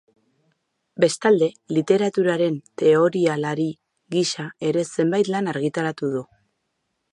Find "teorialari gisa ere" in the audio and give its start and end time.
2.83-4.87